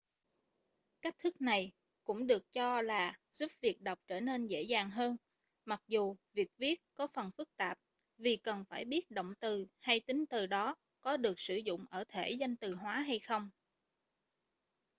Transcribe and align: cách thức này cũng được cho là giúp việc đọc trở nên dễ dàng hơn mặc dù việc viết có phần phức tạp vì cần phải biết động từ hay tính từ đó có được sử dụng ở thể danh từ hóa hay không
cách 1.01 1.15
thức 1.17 1.41
này 1.41 1.71
cũng 2.03 2.27
được 2.27 2.51
cho 2.51 2.81
là 2.81 3.19
giúp 3.31 3.51
việc 3.61 3.81
đọc 3.81 3.99
trở 4.07 4.19
nên 4.19 4.47
dễ 4.47 4.61
dàng 4.61 4.89
hơn 4.89 5.17
mặc 5.65 5.81
dù 5.87 6.15
việc 6.33 6.51
viết 6.57 6.81
có 6.93 7.07
phần 7.13 7.31
phức 7.31 7.57
tạp 7.57 7.79
vì 8.17 8.35
cần 8.37 8.65
phải 8.65 8.85
biết 8.85 9.11
động 9.11 9.33
từ 9.39 9.67
hay 9.79 9.99
tính 9.99 10.25
từ 10.29 10.45
đó 10.47 10.75
có 11.01 11.17
được 11.17 11.39
sử 11.39 11.55
dụng 11.55 11.85
ở 11.89 12.03
thể 12.07 12.31
danh 12.31 12.55
từ 12.57 12.75
hóa 12.75 13.01
hay 13.07 13.19
không 13.19 13.49